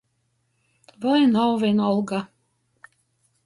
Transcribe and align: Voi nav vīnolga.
Voi 1.05 1.29
nav 1.35 1.53
vīnolga. 1.67 2.25